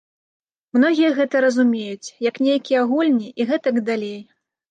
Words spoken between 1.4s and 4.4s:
разумеюць, як нейкія гульні і гэтак далей.